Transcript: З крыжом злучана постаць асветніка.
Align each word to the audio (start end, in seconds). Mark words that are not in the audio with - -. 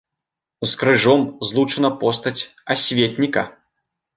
З 0.69 0.69
крыжом 0.83 1.21
злучана 1.49 1.91
постаць 2.01 2.47
асветніка. 2.77 3.45